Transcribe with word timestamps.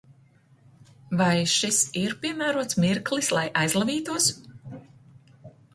Vai 1.19 1.35
šis 1.57 1.83
ir 2.05 2.15
piemērots 2.25 2.81
mirklis, 2.87 3.33
lai 3.39 3.47
aizlavītos? 3.65 4.33